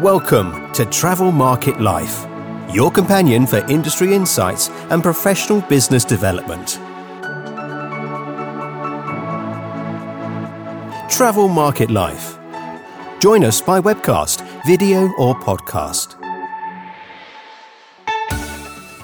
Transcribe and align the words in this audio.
Welcome 0.00 0.72
to 0.72 0.86
Travel 0.86 1.30
Market 1.30 1.78
Life, 1.78 2.26
your 2.72 2.90
companion 2.90 3.46
for 3.46 3.58
industry 3.70 4.14
insights 4.14 4.70
and 4.88 5.02
professional 5.02 5.60
business 5.60 6.06
development. 6.06 6.78
Travel 11.10 11.48
Market 11.48 11.90
Life. 11.90 12.38
Join 13.18 13.44
us 13.44 13.60
by 13.60 13.78
webcast, 13.78 14.40
video, 14.64 15.12
or 15.18 15.34
podcast. 15.34 16.19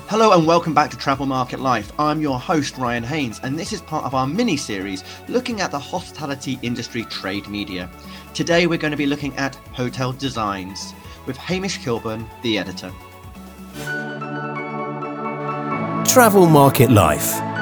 Hello 0.08 0.30
and 0.38 0.46
welcome 0.46 0.72
back 0.72 0.88
to 0.92 0.96
Travel 0.96 1.26
Market 1.26 1.58
Life. 1.58 1.90
I'm 1.98 2.20
your 2.20 2.38
host, 2.38 2.78
Ryan 2.78 3.02
Haynes, 3.02 3.40
and 3.42 3.58
this 3.58 3.72
is 3.72 3.80
part 3.80 4.04
of 4.04 4.14
our 4.14 4.24
mini 4.24 4.56
series 4.56 5.02
looking 5.26 5.60
at 5.60 5.72
the 5.72 5.80
hospitality 5.80 6.60
industry 6.62 7.02
trade 7.06 7.48
media. 7.48 7.90
Today 8.32 8.68
we're 8.68 8.78
going 8.78 8.92
to 8.92 8.96
be 8.96 9.06
looking 9.06 9.36
at 9.36 9.56
hotel 9.72 10.12
designs 10.12 10.94
with 11.26 11.36
Hamish 11.36 11.78
Kilburn, 11.78 12.24
the 12.42 12.56
editor. 12.56 12.92
Travel 16.08 16.46
Market 16.46 16.92
Life. 16.92 17.55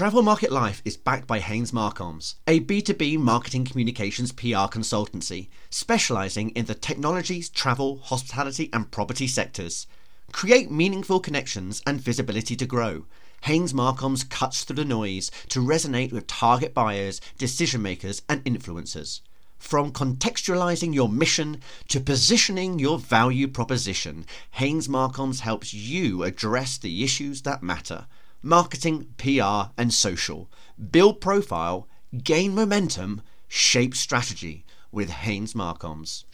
Travel 0.00 0.22
Market 0.22 0.50
Life 0.50 0.80
is 0.86 0.96
backed 0.96 1.26
by 1.26 1.40
Haynes 1.40 1.72
Marcoms, 1.72 2.36
a 2.46 2.60
B2B 2.60 3.18
marketing 3.18 3.66
communications 3.66 4.32
PR 4.32 4.64
consultancy 4.72 5.48
specializing 5.68 6.48
in 6.52 6.64
the 6.64 6.74
technologies, 6.74 7.50
travel, 7.50 7.98
hospitality, 7.98 8.70
and 8.72 8.90
property 8.90 9.26
sectors. 9.26 9.86
Create 10.32 10.70
meaningful 10.70 11.20
connections 11.20 11.82
and 11.86 12.00
visibility 12.00 12.56
to 12.56 12.64
grow. 12.64 13.04
Haynes 13.42 13.74
Marcoms 13.74 14.24
cuts 14.24 14.64
through 14.64 14.76
the 14.76 14.86
noise 14.86 15.30
to 15.50 15.60
resonate 15.60 16.12
with 16.12 16.26
target 16.26 16.72
buyers, 16.72 17.20
decision 17.36 17.82
makers, 17.82 18.22
and 18.26 18.42
influencers. 18.46 19.20
From 19.58 19.92
contextualizing 19.92 20.94
your 20.94 21.10
mission 21.10 21.60
to 21.88 22.00
positioning 22.00 22.78
your 22.78 22.98
value 22.98 23.48
proposition, 23.48 24.24
Haynes 24.52 24.88
Marcoms 24.88 25.40
helps 25.40 25.74
you 25.74 26.22
address 26.22 26.78
the 26.78 27.04
issues 27.04 27.42
that 27.42 27.62
matter 27.62 28.06
marketing, 28.42 29.14
PR, 29.16 29.70
and 29.76 29.92
social. 29.92 30.50
Build 30.90 31.20
profile, 31.20 31.88
gain 32.22 32.54
momentum, 32.54 33.22
shape 33.48 33.94
strategy 33.94 34.64
with 34.92 35.10
Haynes 35.10 35.54
Marcoms. 35.54 36.24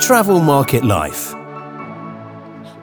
Travel 0.00 0.40
Market 0.40 0.84
Life. 0.84 1.34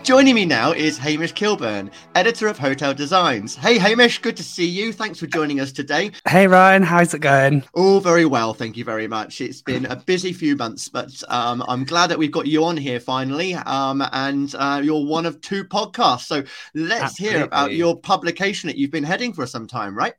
Joining 0.04 0.34
me 0.34 0.46
now 0.46 0.72
is 0.72 0.98
Hamish 0.98 1.34
Kilburn, 1.34 1.92
editor 2.16 2.48
of 2.48 2.58
Hotel 2.58 2.94
Designs. 2.94 3.56
Hey, 3.56 3.78
Hamish, 3.78 4.20
good 4.20 4.36
to 4.38 4.44
see 4.44 4.66
you. 4.66 4.92
Thanks 4.92 5.20
for 5.20 5.28
joining 5.28 5.60
us 5.60 5.72
today. 5.72 6.12
Hey, 6.28 6.48
Ryan, 6.48 6.82
how's 6.82 7.14
it 7.14 7.20
going? 7.20 7.64
All 7.74 8.00
very 8.00 8.26
well, 8.26 8.54
thank 8.54 8.76
you 8.76 8.84
very 8.84 9.08
much. 9.08 9.40
It's 9.42 9.62
been 9.62 9.86
a 9.86 9.96
busy 9.96 10.34
few 10.34 10.56
months, 10.56 10.90
but 10.90 11.12
um, 11.28 11.64
I'm 11.68 11.84
glad 11.84 12.08
that 12.08 12.18
we've 12.18 12.32
got 12.32 12.48
you 12.48 12.64
on 12.64 12.78
here 12.78 13.00
finally. 13.00 13.54
Um, 13.54 14.04
and 14.12 14.54
uh, 14.56 14.82
you're 14.84 15.06
one 15.06 15.26
of 15.26 15.42
two 15.42 15.64
podcasts. 15.64 16.22
So 16.22 16.44
let's 16.74 17.04
Absolutely. 17.04 17.38
hear 17.38 17.46
about 17.46 17.74
your 17.74 18.00
publication 18.00 18.68
that 18.68 18.78
you've 18.78 18.92
been 18.92 19.04
heading 19.04 19.34
for 19.34 19.46
some 19.46 19.68
time, 19.68 19.96
right? 19.96 20.16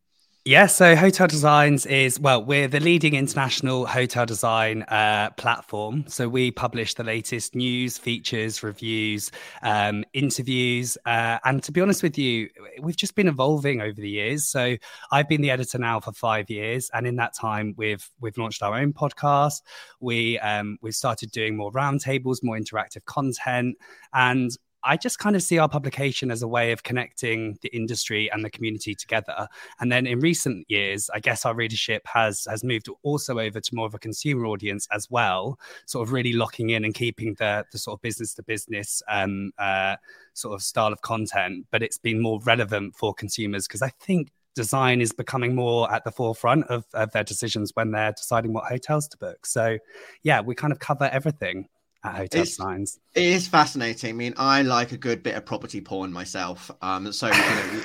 Yeah, 0.46 0.69
so 0.69 0.96
Hotel 0.96 1.27
Designs 1.27 1.84
is, 1.84 2.19
well, 2.19 2.42
we're 2.42 2.66
the 2.66 2.80
leading 2.80 3.12
international 3.12 3.84
hotel 3.84 4.24
design 4.24 4.84
uh, 4.84 5.28
platform. 5.36 6.05
So 6.08 6.30
we 6.30 6.50
publish 6.50 6.94
the 6.94 7.05
latest 7.05 7.55
news, 7.55 7.98
features, 7.98 8.62
reviews, 8.62 9.30
um, 9.60 10.02
interviews. 10.14 10.97
Uh, 11.05 11.38
and 11.44 11.62
to 11.64 11.72
be 11.72 11.82
honest 11.82 12.02
with 12.02 12.16
you, 12.16 12.48
we've 12.80 12.97
just 12.97 13.14
been 13.16 13.28
evolving 13.28 13.82
over 13.82 14.00
the 14.00 14.08
years. 14.08 14.47
So 14.47 14.78
I've 15.12 15.28
been 15.28 15.42
the 15.42 15.50
editor 15.50 15.77
now 15.77 16.00
for 16.00 16.12
five 16.12 16.48
years. 16.48 16.91
And 16.94 17.06
in 17.06 17.16
that 17.16 17.34
time, 17.34 17.75
we've, 17.77 18.10
we've 18.19 18.38
launched 18.38 18.62
our 18.62 18.75
own 18.75 18.94
podcast. 18.94 19.60
We, 20.00 20.38
um, 20.38 20.78
we've 20.80 20.94
started 20.94 21.32
doing 21.32 21.54
more 21.54 21.70
roundtables, 21.70 22.38
more 22.42 22.56
interactive 22.56 23.04
content. 23.04 23.77
And 24.14 24.56
I 24.82 24.96
just 24.96 25.18
kind 25.18 25.36
of 25.36 25.42
see 25.42 25.58
our 25.58 25.68
publication 25.68 26.30
as 26.30 26.42
a 26.42 26.48
way 26.48 26.72
of 26.72 26.82
connecting 26.82 27.58
the 27.62 27.74
industry 27.74 28.30
and 28.30 28.44
the 28.44 28.50
community 28.50 28.94
together. 28.94 29.48
And 29.80 29.91
then 29.91 30.06
in 30.06 30.20
recent 30.20 30.66
years, 30.70 31.10
I 31.12 31.20
guess 31.20 31.44
our 31.44 31.54
readership 31.54 32.06
has 32.06 32.46
has 32.48 32.64
moved 32.64 32.88
also 33.02 33.38
over 33.38 33.60
to 33.60 33.74
more 33.74 33.86
of 33.86 33.94
a 33.94 33.98
consumer 33.98 34.46
audience 34.46 34.88
as 34.92 35.10
well, 35.10 35.58
sort 35.86 36.06
of 36.06 36.12
really 36.12 36.32
locking 36.32 36.70
in 36.70 36.84
and 36.84 36.94
keeping 36.94 37.34
the 37.34 37.64
the 37.72 37.78
sort 37.78 37.98
of 37.98 38.02
business 38.02 38.34
to 38.34 38.42
business 38.42 39.02
um, 39.08 39.52
uh, 39.58 39.96
sort 40.34 40.54
of 40.54 40.62
style 40.62 40.92
of 40.92 41.02
content. 41.02 41.66
But 41.70 41.82
it's 41.82 41.98
been 41.98 42.20
more 42.20 42.40
relevant 42.44 42.96
for 42.96 43.14
consumers 43.14 43.66
because 43.66 43.82
I 43.82 43.90
think 44.00 44.30
design 44.54 45.00
is 45.00 45.12
becoming 45.12 45.54
more 45.54 45.92
at 45.92 46.04
the 46.04 46.10
forefront 46.10 46.66
of, 46.66 46.84
of 46.92 47.12
their 47.12 47.24
decisions 47.24 47.70
when 47.74 47.92
they're 47.92 48.12
deciding 48.12 48.52
what 48.52 48.64
hotels 48.64 49.08
to 49.08 49.16
book. 49.16 49.46
So 49.46 49.78
yeah, 50.22 50.40
we 50.40 50.54
kind 50.54 50.72
of 50.72 50.78
cover 50.78 51.04
everything 51.04 51.69
at 52.03 52.15
hotel 52.15 52.43
it's, 52.43 52.56
signs. 52.56 52.99
It 53.15 53.25
is 53.25 53.47
fascinating. 53.47 54.11
I 54.11 54.12
mean, 54.12 54.34
I 54.37 54.62
like 54.62 54.93
a 54.93 54.97
good 54.97 55.22
bit 55.22 55.34
of 55.34 55.44
property 55.44 55.81
porn 55.81 56.12
myself. 56.12 56.71
Um, 56.81 57.12
so 57.12 57.27
you 57.27 57.33
know, 57.33 57.83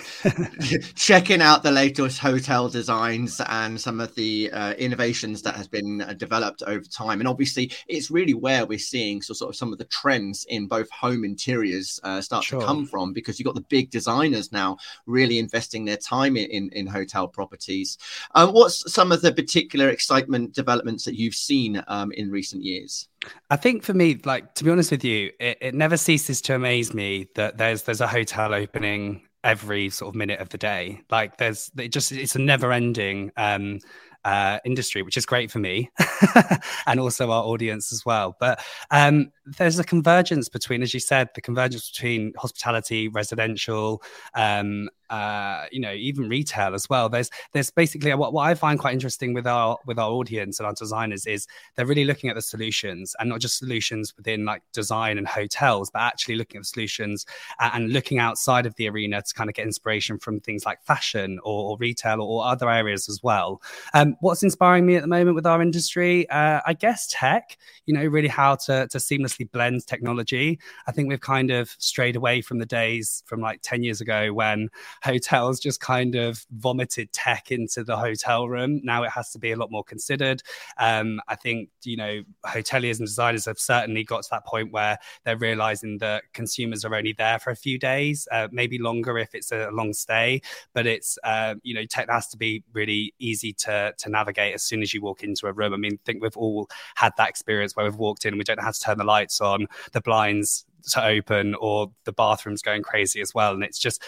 checking 0.95 1.41
out 1.41 1.63
the 1.63 1.71
latest 1.71 2.19
hotel 2.19 2.69
designs 2.69 3.41
and 3.49 3.79
some 3.79 3.99
of 3.99 4.15
the 4.15 4.51
uh, 4.51 4.73
innovations 4.73 5.41
that 5.41 5.55
has 5.55 5.67
been 5.67 6.01
uh, 6.01 6.13
developed 6.13 6.63
over 6.65 6.85
time, 6.85 7.19
and 7.19 7.27
obviously, 7.27 7.71
it's 7.87 8.09
really 8.09 8.33
where 8.33 8.65
we're 8.65 8.79
seeing 8.79 9.21
so 9.21 9.33
sort 9.33 9.49
of 9.49 9.55
some 9.55 9.73
of 9.73 9.79
the 9.79 9.85
trends 9.85 10.45
in 10.49 10.67
both 10.67 10.89
home 10.91 11.25
interiors 11.25 11.99
uh, 12.03 12.21
start 12.21 12.43
sure. 12.43 12.59
to 12.59 12.65
come 12.65 12.85
from 12.85 13.11
because 13.13 13.39
you've 13.39 13.45
got 13.45 13.55
the 13.55 13.65
big 13.69 13.89
designers 13.89 14.51
now 14.51 14.77
really 15.05 15.39
investing 15.39 15.83
their 15.83 15.97
time 15.97 16.37
in 16.37 16.45
in, 16.49 16.69
in 16.69 16.87
hotel 16.87 17.27
properties. 17.27 17.97
Um, 18.33 18.51
what's 18.51 18.91
some 18.93 19.11
of 19.11 19.21
the 19.21 19.33
particular 19.33 19.89
excitement 19.89 20.53
developments 20.53 21.03
that 21.05 21.15
you've 21.15 21.35
seen 21.35 21.83
um, 21.87 22.11
in 22.13 22.31
recent 22.31 22.63
years? 22.63 23.09
I 23.49 23.55
think 23.55 23.83
for 23.83 23.93
me, 23.93 24.19
like 24.25 24.53
to 24.55 24.63
be 24.63 24.71
honest 24.71 24.91
with 24.91 25.03
you, 25.03 25.31
it, 25.39 25.57
it 25.61 25.75
never 25.75 25.97
ceases 25.97 26.41
to 26.41 26.55
amaze 26.55 26.93
me 26.93 27.27
that 27.35 27.57
there's 27.57 27.83
there's 27.83 28.01
a 28.01 28.07
hotel 28.07 28.53
opening 28.53 29.21
every 29.43 29.89
sort 29.89 30.09
of 30.09 30.15
minute 30.15 30.39
of 30.39 30.49
the 30.49 30.57
day. 30.57 31.01
Like 31.09 31.37
there's 31.37 31.71
it 31.77 31.89
just 31.89 32.11
it's 32.11 32.35
a 32.35 32.39
never 32.39 32.71
ending 32.71 33.31
um 33.37 33.79
uh, 34.25 34.57
industry, 34.65 35.03
which 35.03 35.17
is 35.17 35.25
great 35.25 35.51
for 35.51 35.59
me 35.59 35.89
and 36.87 36.99
also 36.99 37.29
our 37.29 37.43
audience 37.43 37.93
as 37.93 38.03
well. 38.05 38.35
But 38.39 38.59
um, 38.89 39.31
there's 39.45 39.77
a 39.77 39.83
convergence 39.83 40.49
between, 40.49 40.81
as 40.81 40.95
you 40.95 40.99
said, 40.99 41.29
the 41.35 41.41
convergence 41.41 41.91
between 41.91 42.33
hospitality, 42.35 43.07
residential, 43.07 44.01
um, 44.33 44.89
uh, 45.09 45.65
you 45.71 45.79
know, 45.79 45.93
even 45.93 46.29
retail 46.29 46.73
as 46.73 46.89
well. 46.89 47.09
There's 47.09 47.29
there's 47.53 47.71
basically 47.71 48.13
what, 48.13 48.33
what 48.33 48.43
I 48.43 48.55
find 48.55 48.79
quite 48.79 48.93
interesting 48.93 49.33
with 49.33 49.47
our 49.47 49.77
with 49.85 49.99
our 49.99 50.11
audience 50.11 50.59
and 50.59 50.67
our 50.67 50.73
designers 50.73 51.25
is 51.25 51.47
they're 51.75 51.85
really 51.85 52.05
looking 52.05 52.29
at 52.29 52.35
the 52.35 52.41
solutions 52.41 53.15
and 53.19 53.29
not 53.29 53.39
just 53.39 53.57
solutions 53.57 54.13
within 54.17 54.45
like 54.45 54.61
design 54.73 55.17
and 55.17 55.27
hotels, 55.27 55.89
but 55.91 56.01
actually 56.01 56.35
looking 56.35 56.59
at 56.59 56.65
solutions 56.65 57.25
and 57.59 57.91
looking 57.91 58.19
outside 58.19 58.65
of 58.65 58.75
the 58.75 58.89
arena 58.89 59.21
to 59.21 59.33
kind 59.33 59.49
of 59.49 59.55
get 59.55 59.65
inspiration 59.65 60.17
from 60.17 60.39
things 60.39 60.65
like 60.65 60.81
fashion 60.83 61.39
or, 61.43 61.71
or 61.71 61.77
retail 61.77 62.21
or, 62.21 62.43
or, 62.43 62.45
other 62.45 62.69
areas 62.69 63.09
as 63.09 63.21
well. 63.23 63.61
Um, 63.93 64.15
what's 64.21 64.43
inspiring 64.43 64.85
me 64.85 64.95
at 64.95 65.01
the 65.01 65.07
moment 65.07 65.35
with 65.35 65.45
our 65.45 65.61
industry? 65.61 66.29
Uh, 66.29 66.61
I 66.65 66.73
guess 66.73 67.07
tech. 67.09 67.57
You 67.85 67.93
know, 67.93 68.05
really 68.05 68.27
how 68.27 68.55
to 68.55 68.87
to 68.87 68.97
seamlessly 68.97 69.49
blend 69.51 69.85
technology. 69.87 70.59
I 70.87 70.91
think 70.91 71.09
we've 71.09 71.21
kind 71.21 71.51
of 71.51 71.69
strayed 71.77 72.15
away 72.15 72.41
from 72.41 72.59
the 72.59 72.65
days 72.65 73.23
from 73.25 73.41
like 73.41 73.61
ten 73.61 73.83
years 73.83 74.01
ago 74.01 74.33
when 74.33 74.69
hotels 75.03 75.59
just 75.59 75.79
kind 75.79 76.15
of 76.15 76.45
vomited 76.51 77.11
tech 77.13 77.51
into 77.51 77.83
the 77.83 77.97
hotel 77.97 78.47
room. 78.47 78.81
Now 78.83 79.03
it 79.03 79.11
has 79.11 79.31
to 79.31 79.39
be 79.39 79.51
a 79.51 79.55
lot 79.55 79.71
more 79.71 79.83
considered. 79.83 80.41
Um, 80.77 81.21
I 81.27 81.35
think, 81.35 81.69
you 81.83 81.97
know, 81.97 82.23
hoteliers 82.45 82.99
and 82.99 83.07
designers 83.07 83.45
have 83.45 83.59
certainly 83.59 84.03
got 84.03 84.23
to 84.23 84.29
that 84.31 84.45
point 84.45 84.71
where 84.71 84.97
they're 85.23 85.37
realizing 85.37 85.97
that 85.99 86.23
consumers 86.33 86.85
are 86.85 86.95
only 86.95 87.13
there 87.13 87.39
for 87.39 87.51
a 87.51 87.55
few 87.55 87.77
days, 87.77 88.27
uh, 88.31 88.47
maybe 88.51 88.77
longer 88.77 89.17
if 89.17 89.35
it's 89.35 89.51
a 89.51 89.69
long 89.71 89.93
stay, 89.93 90.41
but 90.73 90.85
it's, 90.85 91.17
uh, 91.23 91.55
you 91.63 91.73
know, 91.73 91.85
tech 91.85 92.09
has 92.09 92.27
to 92.27 92.37
be 92.37 92.63
really 92.73 93.13
easy 93.19 93.53
to, 93.53 93.93
to 93.97 94.09
navigate 94.09 94.53
as 94.53 94.63
soon 94.63 94.81
as 94.81 94.93
you 94.93 95.01
walk 95.01 95.23
into 95.23 95.47
a 95.47 95.53
room. 95.53 95.73
I 95.73 95.77
mean, 95.77 95.93
I 95.93 95.99
think 96.05 96.21
we've 96.21 96.37
all 96.37 96.69
had 96.95 97.13
that 97.17 97.29
experience 97.29 97.75
where 97.75 97.85
we've 97.85 97.95
walked 97.95 98.25
in 98.25 98.33
and 98.33 98.37
we 98.37 98.43
don't 98.43 98.57
know 98.57 98.65
how 98.65 98.71
to 98.71 98.79
turn 98.79 98.97
the 98.97 99.03
lights 99.03 99.41
on, 99.41 99.67
the 99.91 100.01
blinds 100.01 100.65
to 100.91 101.03
open 101.03 101.55
or 101.55 101.91
the 102.03 102.13
bathroom's 102.13 102.61
going 102.61 102.83
crazy 102.83 103.21
as 103.21 103.33
well. 103.33 103.53
And 103.53 103.63
it's 103.63 103.79
just, 103.79 104.03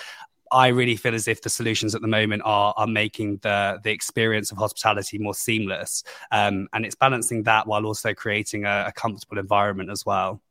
I 0.51 0.67
really 0.67 0.95
feel 0.95 1.13
as 1.15 1.27
if 1.27 1.41
the 1.41 1.49
solutions 1.49 1.95
at 1.95 2.01
the 2.01 2.07
moment 2.07 2.41
are 2.45 2.73
are 2.77 2.88
making 2.88 3.38
the 3.38 3.79
the 3.83 3.91
experience 3.91 4.51
of 4.51 4.57
hospitality 4.57 5.17
more 5.17 5.33
seamless, 5.33 6.03
um, 6.31 6.67
and 6.73 6.85
it's 6.85 6.95
balancing 6.95 7.44
that 7.44 7.67
while 7.67 7.85
also 7.85 8.13
creating 8.13 8.65
a, 8.65 8.85
a 8.88 8.91
comfortable 8.91 9.38
environment 9.38 9.89
as 9.89 10.05
well. 10.05 10.41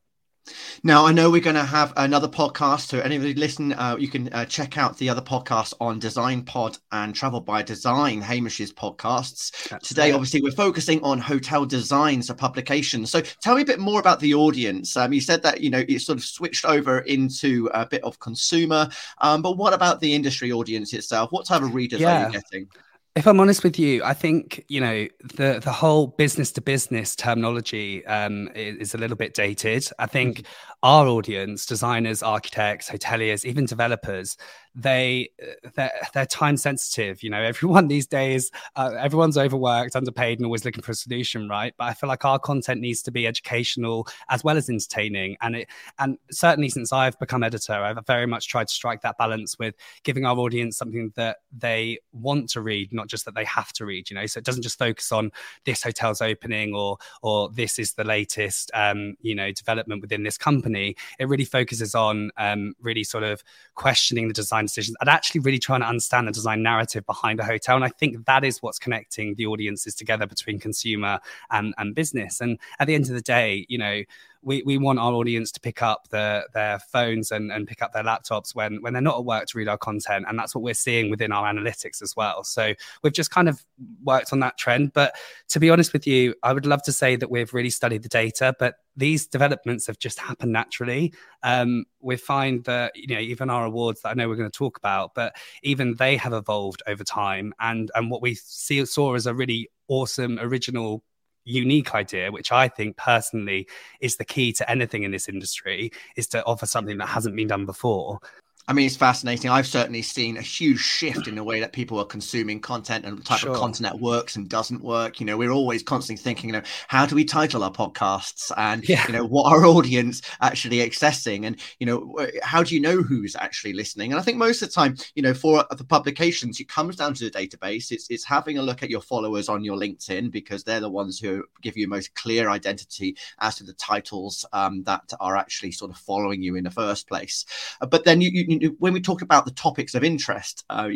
Now, 0.83 1.07
I 1.07 1.13
know 1.13 1.31
we're 1.31 1.41
going 1.41 1.57
to 1.57 1.65
have 1.65 1.93
another 1.97 2.29
podcast. 2.29 2.89
So, 2.89 3.01
anybody 3.01 3.35
listen, 3.35 3.73
uh, 3.73 3.97
you 3.99 4.09
can 4.09 4.33
uh, 4.33 4.45
check 4.45 4.79
out 4.79 4.97
the 4.99 5.09
other 5.09 5.21
podcast 5.21 5.75
on 5.81 5.99
Design 5.99 6.43
Pod 6.43 6.79
and 6.93 7.15
Travel 7.15 7.41
by 7.41 7.63
Design, 7.63 8.21
Hamish's 8.21 8.73
podcasts. 8.73 9.69
That's 9.69 9.89
Today, 9.89 10.13
obviously, 10.13 10.43
we're 10.43 10.53
focusing 10.53 11.03
on 11.03 11.19
hotel 11.19 11.65
designs, 11.65 12.31
a 12.31 12.35
publication. 12.35 13.07
So, 13.07 13.21
tell 13.21 13.57
me 13.57 13.63
a 13.63 13.67
bit 13.67 13.81
more 13.81 14.01
about 14.01 14.21
the 14.21 14.35
audience. 14.35 14.97
Um, 14.97 15.13
you 15.13 15.21
said 15.21 15.43
that 15.43 15.61
you 15.61 15.71
know 15.71 15.85
it 15.89 16.01
sort 16.01 16.19
of 16.19 16.25
switched 16.25 16.65
over 16.65 17.01
into 17.01 17.71
a 17.75 17.87
bit 17.87 18.03
of 18.05 18.19
consumer, 18.19 18.89
um, 19.19 19.43
but 19.43 19.57
what 19.57 19.73
about 19.73 20.01
the 20.01 20.15
industry 20.15 20.53
audience 20.53 20.93
itself? 20.93 21.33
What 21.33 21.47
type 21.47 21.63
of 21.63 21.75
readers 21.75 22.01
yeah. 22.01 22.25
are 22.25 22.27
you 22.27 22.33
getting? 22.33 22.69
If 23.17 23.27
I'm 23.27 23.41
honest 23.41 23.65
with 23.65 23.79
you, 23.79 24.05
I 24.05 24.13
think 24.13 24.63
you 24.69 24.79
know 24.81 25.09
the 25.35 25.61
the 25.65 25.73
whole 25.73 26.09
business 26.09 26.53
to 26.53 26.61
business 26.61 27.17
terminology 27.17 28.05
um, 28.07 28.51
is, 28.55 28.77
is, 28.77 28.95
a 28.95 28.99
little 28.99 29.17
bit 29.17 29.33
dated. 29.33 29.89
I 29.99 30.05
think 30.05 30.39
mm-hmm. 30.39 30.73
Our 30.87 31.09
audience, 31.09 31.67
designers, 31.67 32.23
architects, 32.23 32.89
hoteliers, 32.89 33.45
even 33.45 33.67
developers, 33.67 34.37
they 34.73 35.31
they're, 35.75 35.91
they're 36.15 36.27
time 36.27 36.57
sensitive. 36.57 37.25
You 37.25 37.31
know, 37.31 37.43
everyone 37.43 37.89
these 37.89 38.07
days, 38.07 38.53
uh, 38.77 38.93
everyone's 38.97 39.37
overworked, 39.37 39.97
underpaid, 39.97 40.39
and 40.39 40.47
always 40.47 40.65
looking 40.65 40.83
for 40.83 40.93
a 40.93 40.95
solution, 40.95 41.49
right? 41.49 41.75
But 41.77 41.87
I 41.87 41.95
feel 41.95 42.09
like 42.09 42.25
our 42.25 42.39
content 42.39 42.81
needs 42.81 43.03
to 43.03 43.11
be 43.11 43.27
educational 43.27 44.07
as 44.29 44.45
well 44.45 44.57
as 44.57 44.71
entertaining, 44.71 45.37
and 45.41 45.57
it 45.57 45.69
and 45.99 46.19
certainly 46.31 46.69
since 46.69 46.93
I've 46.93 47.19
become 47.19 47.43
editor, 47.43 47.73
I've 47.73 48.07
very 48.07 48.27
much 48.27 48.47
tried 48.47 48.69
to 48.69 48.75
strike 48.75 49.01
that 49.01 49.19
balance 49.19 49.59
with 49.59 49.75
giving 50.05 50.25
our 50.25 50.37
audience 50.37 50.77
something 50.77 51.13
that 51.17 51.39
they 51.57 51.99
want 52.13 52.49
to 52.51 52.61
read, 52.61 52.93
not 52.93 53.09
just 53.09 53.25
that 53.25 53.35
they 53.35 53.45
have 53.45 53.73
to 53.73 53.87
read. 53.87 54.09
You 54.09 54.15
know, 54.15 54.27
so 54.27 54.39
it 54.39 54.45
doesn't 54.45 54.63
just 54.63 54.79
focus 54.79 55.11
on 55.11 55.33
this 55.65 55.83
hotel's 55.83 56.21
opening 56.21 56.75
or 56.75 56.99
or 57.23 57.49
this 57.51 57.81
is 57.81 57.95
the 57.95 58.05
latest 58.05 58.71
um, 58.73 59.17
you 59.21 59.35
know 59.35 59.51
development 59.51 60.03
within 60.03 60.23
this 60.23 60.39
company. 60.39 60.76
It 61.19 61.29
really 61.29 61.45
focuses 61.45 61.95
on 61.95 62.31
um, 62.37 62.75
really 62.81 63.05
sort 63.05 63.25
of 63.25 63.43
questioning 63.75 64.29
the 64.29 64.35
design 64.35 64.65
decisions 64.65 64.97
and 65.01 65.09
actually 65.09 65.41
really 65.41 65.59
trying 65.59 65.81
to 65.81 65.87
understand 65.87 66.29
the 66.29 66.33
design 66.33 66.63
narrative 66.63 67.05
behind 67.07 67.41
a 67.41 67.45
hotel. 67.45 67.77
And 67.77 67.85
I 67.85 67.89
think 67.89 68.27
that 68.27 68.45
is 68.45 68.63
what's 68.63 68.79
connecting 68.79 69.35
the 69.35 69.47
audiences 69.47 69.95
together 69.95 70.27
between 70.27 70.59
consumer 70.59 71.21
and, 71.51 71.75
and 71.79 71.95
business. 71.95 72.41
And 72.41 72.59
at 72.79 72.87
the 72.87 72.95
end 72.95 73.05
of 73.05 73.15
the 73.15 73.21
day, 73.21 73.67
you 73.69 73.79
know, 73.79 74.03
we, 74.43 74.63
we 74.65 74.79
want 74.79 74.99
our 74.99 75.13
audience 75.13 75.51
to 75.53 75.61
pick 75.61 75.83
up 75.83 76.09
the, 76.11 76.47
their 76.55 76.79
phones 76.79 77.31
and, 77.31 77.51
and 77.51 77.67
pick 77.67 77.83
up 77.83 77.93
their 77.93 78.05
laptops 78.05 78.55
when, 78.55 78.81
when 78.83 78.93
they're 78.93 79.03
not 79.03 79.19
at 79.19 79.25
work 79.25 79.47
to 79.47 79.59
read 79.59 79.69
our 79.69 79.79
content. 79.79 80.25
And 80.29 80.39
that's 80.39 80.55
what 80.55 80.63
we're 80.63 80.75
seeing 80.75 81.11
within 81.11 81.33
our 81.33 81.53
analytics 81.53 82.03
as 82.03 82.15
well. 82.17 82.45
So 82.45 82.75
we've 83.03 83.13
just 83.13 83.31
kind 83.31 83.49
of 83.49 83.65
worked 84.05 84.33
on 84.33 84.41
that 84.41 84.59
trend. 84.59 84.93
But 84.93 85.15
to 85.49 85.61
be 85.61 85.71
honest 85.71 85.93
with 85.93 86.07
you, 86.07 86.35
I 86.43 86.53
would 86.53 86.67
love 86.67 86.83
to 86.85 86.93
say 86.93 87.17
that 87.17 87.31
we've 87.31 87.53
really 87.53 87.71
studied 87.71 88.03
the 88.03 88.09
data, 88.09 88.55
but 88.59 88.77
these 88.97 89.27
developments 89.27 89.87
have 89.87 89.99
just 89.99 90.19
happened 90.19 90.53
naturally. 90.53 91.13
Um, 91.43 91.85
we 92.01 92.17
find 92.17 92.65
that 92.65 92.93
you 92.97 93.15
know 93.15 93.21
even 93.21 93.51
our 93.51 93.67
awards 93.67 94.03
that 94.03 94.11
I 94.11 94.15
know 94.15 94.29
we're 94.29 94.37
going 94.37 94.51
to 94.51 94.59
talk 94.59 94.79
about, 94.79 95.15
but 95.15 95.37
even 95.63 95.95
they 95.97 96.17
have 96.17 96.33
evolved 96.33 96.83
over 96.87 97.05
time. 97.05 97.53
And 97.61 97.91
and 97.95 98.11
what 98.11 98.23
we 98.23 98.35
see, 98.35 98.85
saw 98.87 99.15
as 99.15 99.27
a 99.27 99.35
really 99.35 99.69
awesome 99.89 100.39
original 100.41 101.03
unique 101.47 101.95
idea, 101.95 102.31
which 102.31 102.53
I 102.53 102.69
think 102.69 102.97
personally 102.97 103.69
is 104.01 104.17
the 104.17 104.25
key 104.25 104.53
to 104.55 104.71
anything 104.71 105.05
in 105.05 105.13
this 105.13 105.29
industry, 105.29 105.93
is 106.17 106.27
to 106.29 106.45
offer 106.45 106.67
something 106.67 106.99
that 106.99 107.09
hasn't 107.09 107.37
been 107.37 107.49
done 107.49 107.65
before. 107.65 108.21
I 108.69 108.73
mean, 108.73 108.87
it's 108.87 108.97
fascinating. 108.97 109.49
I've 109.49 109.67
certainly 109.67 110.03
seen 110.03 110.37
a 110.37 110.43
huge 110.43 110.81
shift 110.81 111.29
in 111.29 111.37
the 111.37 111.45
way 111.45 111.61
that 111.61 111.73
people 111.73 112.01
are 112.01 112.05
consuming 112.05 112.59
content 112.59 113.05
and 113.05 113.17
the 113.17 113.23
type 113.23 113.39
sure. 113.39 113.53
of 113.53 113.59
content 113.59 113.85
that 113.85 114.01
works 114.01 114.35
and 114.35 114.49
doesn't 114.49 114.83
work. 114.83 115.21
You 115.21 115.27
know, 115.27 115.37
we're 115.37 115.53
always 115.53 115.85
constantly 115.85 116.21
thinking, 116.21 116.51
you 116.51 116.53
know, 116.55 116.63
how 116.89 117.07
do 117.07 117.15
we 117.15 117.25
title 117.25 117.63
our 117.63 117.71
podcasts 117.71 118.51
and, 118.57 118.87
yeah. 118.89 119.07
you 119.07 119.13
know, 119.13 119.25
what 119.25 119.53
our 119.53 119.65
audience 119.65 120.21
actually 120.41 120.79
accessing 120.79 121.47
and, 121.47 121.61
you 121.79 121.87
know, 121.87 122.27
how 122.43 122.65
do 122.65 122.75
you 122.75 122.81
know 122.81 123.03
who's 123.03 123.37
actually 123.37 123.73
listening? 123.73 124.11
And 124.11 124.19
I 124.19 124.25
think 124.25 124.37
most 124.37 124.63
of 124.63 124.69
the 124.69 124.75
time, 124.75 124.97
you 125.15 125.23
know, 125.23 125.33
for 125.33 125.65
the 125.71 125.85
publications, 125.85 126.59
it 126.59 126.69
comes 126.69 126.97
down 126.97 127.15
to 127.15 127.25
the 127.25 127.31
database. 127.31 127.93
It's, 127.93 128.11
it's 128.11 128.25
having 128.25 128.59
a 128.59 128.63
look 128.63 128.83
at 128.83 128.91
your 128.91 129.01
followers 129.01 129.49
on 129.49 129.63
your 129.63 129.77
LinkedIn 129.77 130.33
because 130.33 130.65
they're 130.65 130.81
the 130.81 130.91
ones 130.91 131.21
who 131.21 131.45
give 131.63 131.77
you 131.77 131.87
most 131.87 132.17
clear 132.17 132.49
identity 132.49 133.17
as 133.39 133.55
to 133.57 133.65
the 133.65 133.75
titles 133.75 134.45
um, 134.53 134.83
that 134.83 135.05
are 135.21 135.37
actually 135.37 135.71
sort 135.71 135.93
of 135.93 135.99
following 135.99 136.43
you 136.43 136.57
in 136.57 136.65
the 136.65 136.71
first 136.71 137.07
place. 137.07 137.45
Uh, 137.81 137.87
but 137.87 138.05
then 138.05 138.21
you, 138.21 138.31
you 138.33 138.56
when 138.79 138.93
we 138.93 139.01
talk 139.01 139.23
about 139.23 139.45
the 139.45 139.53
topics 139.53 139.95
of 139.95 140.05
interest, 140.05 140.65
uh, 140.71 140.91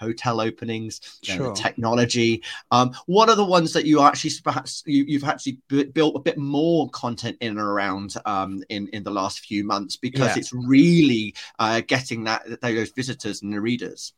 hotel 0.00 0.40
openings, 0.40 1.00
sure. 1.22 1.54
technology. 1.54 2.42
Um, 2.70 2.92
what 3.06 3.28
are 3.28 3.36
the 3.36 3.44
ones 3.44 3.72
that 3.74 3.84
you 3.84 4.00
actually 4.00 4.32
perhaps 4.42 4.82
you, 4.86 5.18
have 5.18 5.28
actually 5.28 5.58
b- 5.68 5.84
built 5.84 6.16
a 6.16 6.20
bit 6.20 6.38
more 6.38 6.88
content 6.90 7.36
in 7.40 7.50
and 7.50 7.60
around 7.60 8.14
um, 8.24 8.64
in 8.68 8.88
in 8.88 9.02
the 9.02 9.10
last 9.10 9.40
few 9.40 9.62
months 9.62 9.96
because 9.96 10.34
yeah. 10.34 10.38
it's 10.38 10.52
really 10.52 11.34
uh, 11.58 11.82
getting 11.86 12.24
that 12.24 12.60
those 12.62 12.90
visitors 12.90 13.42
and 13.42 13.52
the 13.52 13.60
readers. 13.60 14.14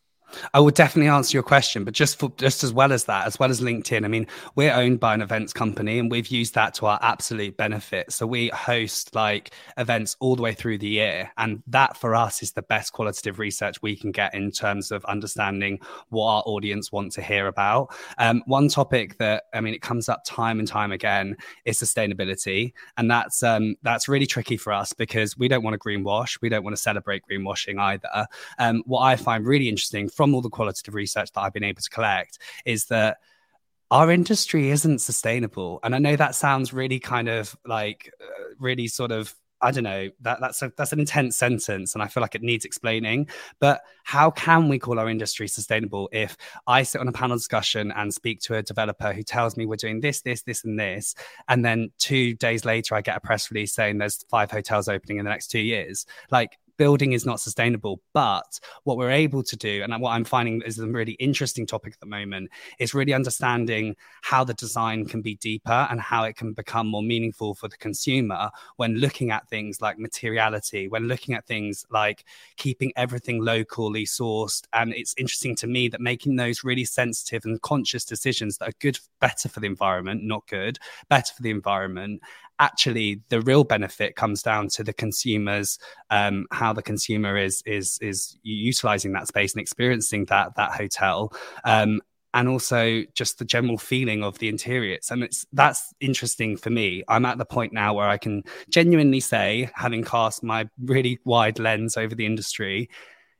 I 0.55 0.61
will 0.61 0.71
definitely 0.71 1.09
answer 1.09 1.37
your 1.37 1.43
question, 1.43 1.85
but 1.85 1.95
just 1.95 2.19
for 2.19 2.33
just 2.37 2.65
as 2.65 2.73
well 2.73 2.93
as 2.93 3.05
that, 3.05 3.27
as 3.27 3.39
well 3.39 3.51
as 3.51 3.61
LinkedIn, 3.61 4.05
I 4.05 4.09
mean, 4.09 4.27
we're 4.55 4.73
owned 4.73 5.01
by 5.01 5.15
an 5.15 5.23
events 5.23 5.53
company 5.53 5.99
and 5.99 6.11
we've 6.11 6.29
used 6.29 6.55
that 6.55 6.75
to 6.75 6.87
our 6.87 6.99
absolute 7.03 7.57
benefit. 7.57 8.13
So 8.13 8.27
we 8.27 8.49
host 8.49 9.15
like 9.15 9.53
events 9.77 10.17
all 10.21 10.37
the 10.37 10.43
way 10.43 10.55
through 10.55 10.79
the 10.79 10.89
year. 10.89 11.31
And 11.37 11.63
that 11.69 11.97
for 11.97 12.15
us 12.15 12.43
is 12.43 12.53
the 12.53 12.63
best 12.63 12.93
qualitative 12.93 13.39
research 13.39 13.83
we 13.83 13.97
can 13.97 14.13
get 14.13 14.35
in 14.35 14.51
terms 14.51 14.91
of 14.91 15.05
understanding 15.07 15.79
what 16.09 16.27
our 16.27 16.43
audience 16.47 16.93
want 16.93 17.13
to 17.13 17.23
hear 17.23 17.47
about. 17.47 17.95
Um, 18.19 18.43
one 18.47 18.69
topic 18.69 19.19
that 19.19 19.45
I 19.55 19.61
mean 19.61 19.75
it 19.75 19.83
comes 19.83 20.09
up 20.09 20.23
time 20.25 20.59
and 20.59 20.69
time 20.69 20.93
again 20.93 21.37
is 21.65 21.79
sustainability. 21.79 22.73
And 22.97 23.11
that's 23.11 23.43
um, 23.43 23.77
that's 23.83 24.09
really 24.09 24.27
tricky 24.27 24.57
for 24.57 24.73
us 24.73 24.93
because 24.93 25.37
we 25.37 25.49
don't 25.49 25.63
want 25.63 25.75
to 25.75 25.79
greenwash. 25.79 26.39
We 26.41 26.49
don't 26.49 26.65
want 26.65 26.77
to 26.77 26.83
celebrate 26.83 27.23
greenwashing 27.31 27.79
either. 27.79 28.27
Um, 28.59 28.83
what 28.87 29.01
I 29.01 29.17
find 29.17 29.47
really 29.47 29.69
interesting 29.69 30.09
from 30.23 30.37
all 30.37 30.41
the 30.41 30.49
qualitative 30.49 30.95
research 30.95 31.33
that 31.33 31.41
I've 31.41 31.53
been 31.53 31.65
able 31.65 31.83
to 31.83 31.91
collect 31.91 32.39
is 32.65 32.85
that 32.87 33.19
our 33.91 34.09
industry 34.09 34.71
isn't 34.71 35.01
sustainable. 35.01 35.81
And 35.83 35.97
I 35.97 35.99
know 35.99 36.15
that 36.15 36.37
sounds 36.37 36.73
really 36.73 37.01
kind 37.01 37.29
of 37.29 37.57
like 37.67 38.09
uh, 38.21 38.55
really 38.61 38.87
sort 38.87 39.11
of 39.11 39.35
I 39.61 39.73
don't 39.73 39.85
know 39.85 40.11
that 40.21 40.39
that's 40.41 40.63
a, 40.63 40.73
that's 40.77 40.93
an 40.93 41.01
intense 41.01 41.37
sentence, 41.37 41.95
and 41.95 42.03
I 42.03 42.09
feel 42.09 42.21
like 42.21 42.37
it 42.37 42.43
needs 42.43 42.65
explaining. 42.65 43.29
But 43.61 43.81
how 44.05 44.31
can 44.31 44.69
we 44.69 44.79
call 44.79 45.01
our 45.01 45.09
industry 45.09 45.49
sustainable 45.49 46.09
if 46.13 46.37
I 46.69 46.85
sit 46.85 47.01
on 47.01 47.09
a 47.09 47.13
panel 47.13 47.37
discussion 47.37 47.93
and 47.93 48.13
speak 48.13 48.41
to 48.43 48.57
a 48.57 48.63
developer 48.63 49.13
who 49.13 49.23
tells 49.25 49.57
me 49.57 49.67
we're 49.67 49.77
doing 49.77 50.01
this, 50.01 50.21
this, 50.21 50.43
this, 50.43 50.65
and 50.65 50.79
this, 50.79 51.17
and 51.49 51.65
then 51.65 51.91
two 51.99 52.35
days 52.35 52.65
later 52.65 52.95
I 52.95 53.01
get 53.01 53.17
a 53.17 53.21
press 53.21 53.51
release 53.51 53.73
saying 53.73 53.99
there's 53.99 54.25
five 54.29 54.51
hotels 54.53 54.89
opening 54.89 55.19
in 55.19 55.25
the 55.25 55.31
next 55.31 55.49
two 55.49 55.61
years? 55.61 56.07
Like 56.31 56.59
building 56.83 57.13
is 57.13 57.25
not 57.25 57.39
sustainable. 57.39 58.01
But 58.13 58.59
what 58.83 58.97
we're 58.97 59.13
able 59.13 59.45
to 59.45 59.57
do, 59.57 59.85
and 59.85 60.03
what 60.03 60.11
I'm 60.11 60.25
finding 60.25 60.63
is 60.63 60.81
a 60.81 60.87
really 60.89 61.13
interesting 61.13 61.65
topic 61.65 61.93
at 61.93 62.01
the 62.01 62.07
moment, 62.07 62.51
is 62.81 62.93
really 62.93 63.15
understanding 63.15 63.95
how 64.23 64.43
the 64.43 64.55
design 64.55 65.07
can 65.07 65.23
be 65.23 65.37
deeper 65.37 65.87
and 65.89 66.01
how 66.01 66.25
it 66.25 66.35
can 66.35 66.55
become 66.55 66.89
more 66.89 67.05
meaningful 67.05 67.55
for 67.55 67.69
the 67.69 67.77
consumer 67.77 68.51
when 68.79 68.97
looking 68.97 69.31
at 69.31 69.49
things 69.49 69.81
like 69.81 69.97
materiality, 69.97 70.89
when 70.89 71.07
looking 71.07 71.37
at 71.37 71.47
things 71.47 71.87
like 71.89 72.25
keeping 72.57 72.93
everything 72.97 73.45
locally 73.45 74.05
sourced. 74.05 74.65
And 74.73 74.93
it's 74.93 75.15
interesting 75.17 75.55
to 75.59 75.69
me 75.69 75.87
that 75.87 76.01
making 76.01 76.35
those 76.35 76.65
really 76.65 76.85
sensitive 76.85 77.45
and 77.45 77.63
conscious 77.63 78.05
decisions 78.05 78.59
that 78.59 78.71
are 78.71 78.79
good, 78.81 78.99
better 79.21 79.49
for 79.49 79.61
the 79.61 79.69
environment, 79.69 80.25
not 80.25 80.49
good, 80.49 80.81
better 81.09 81.33
for 81.33 81.43
the 81.43 81.51
environment, 81.51 82.23
actually 82.63 83.21
the 83.29 83.41
real 83.41 83.65
benefit 83.65 84.15
comes 84.15 84.41
down 84.41 84.69
to 84.69 84.85
the 84.85 84.93
consumers 84.93 85.79
um, 86.11 86.47
how 86.53 86.73
the 86.73 86.83
consumer 86.83 87.37
is 87.37 87.63
is 87.67 87.99
is 88.01 88.39
utilizing 88.45 89.13
that 89.13 89.27
space 89.27 89.53
and 89.53 89.61
experiencing 89.61 90.25
that 90.27 90.55
that 90.57 90.73
hotel. 90.73 91.33
Um, 91.65 92.01
and 92.35 92.49
also 92.49 93.03
just 93.13 93.39
the 93.39 93.45
general 93.45 93.77
feeling 93.77 94.25
of 94.25 94.39
the 94.39 94.49
interiors. 94.49 95.11
And 95.11 95.23
it's 95.23 95.45
that's 95.53 95.93
interesting 96.01 96.57
for 96.57 96.71
me. 96.71 97.03
I'm 97.09 97.27
at 97.27 97.37
the 97.37 97.45
point 97.45 97.73
now 97.73 97.95
where 97.95 98.09
i 98.09 98.17
can 98.17 98.45
genuinely 98.71 99.21
say 99.21 99.69
having 99.75 100.05
cast 100.05 100.43
my 100.43 100.69
really 100.83 101.19
wide 101.25 101.59
lens 101.59 101.97
over 101.97 102.15
the 102.15 102.27
industry 102.27 102.89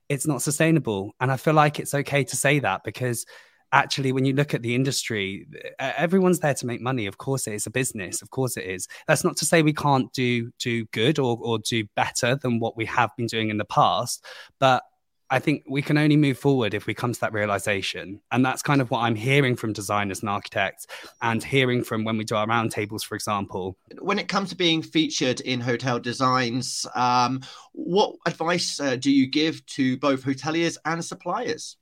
it's 0.09 0.27
not 0.27 0.43
sustainable. 0.43 1.15
And 1.21 1.31
i 1.33 1.37
feel 1.37 1.55
like 1.55 1.79
it's 1.79 1.95
okay 1.95 2.25
to 2.25 2.37
say 2.37 2.59
that 2.59 2.83
because 2.85 3.25
actually 3.73 4.13
when 4.13 4.25
you 4.25 4.33
look 4.35 4.55
at 4.55 4.63
the 4.63 4.75
industry 4.75 5.47
everyone's 5.79 6.39
there 6.41 6.55
to 6.55 6.67
make 6.67 6.81
money 6.81 7.07
of 7.07 7.19
course 7.19 7.47
it 7.47 7.55
is 7.55 7.67
a 7.67 7.71
business 7.71 8.23
of 8.23 8.31
course 8.31 8.57
it 8.57 8.65
is 8.65 8.87
that's 9.09 9.25
not 9.25 9.37
to 9.37 9.45
say 9.45 9.63
we 9.63 9.73
can't 9.73 10.13
do 10.13 10.51
do 10.59 10.85
good 10.87 11.19
or, 11.19 11.39
or 11.41 11.59
do 11.59 11.85
better 11.97 12.37
than 12.37 12.59
what 12.61 12.77
we 12.77 12.85
have 12.85 13.11
been 13.17 13.27
doing 13.27 13.51
in 13.51 13.59
the 13.59 13.65
past 13.65 14.25
but 14.59 14.83
I 15.33 15.39
think 15.39 15.65
we 15.67 15.81
can 15.81 15.97
only 15.97 16.19
move 16.19 16.37
forward 16.37 16.75
if 16.75 16.87
we 16.87 16.93
come 16.93 17.15
to 17.15 17.21
that 17.21 17.33
realization. 17.33 18.21
And 18.33 18.45
that's 18.45 18.61
kind 18.61 18.83
of 18.83 18.91
what 18.91 18.99
I'm 18.99 19.15
hearing 19.15 19.57
from 19.57 19.73
designers 19.73 20.21
and 20.21 20.29
architects 20.29 20.87
and 21.23 21.43
hearing 21.43 21.83
from 21.83 22.05
when 22.05 22.19
we 22.19 22.25
do 22.25 22.35
our 22.35 22.47
roundtables, 22.47 23.03
for 23.03 23.15
example. 23.15 23.79
When 23.99 24.19
it 24.19 24.29
comes 24.29 24.51
to 24.51 24.57
being 24.57 24.83
featured 24.83 25.41
in 25.41 25.59
hotel 25.59 25.99
designs, 25.99 26.85
um, 26.95 27.41
what 27.73 28.15
advice 28.27 28.79
uh, 28.79 28.97
do 28.97 29.11
you 29.11 29.27
give 29.27 29.65
to 29.69 29.97
both 29.97 30.23
hoteliers 30.23 30.77
and 30.85 31.03
suppliers? 31.03 31.79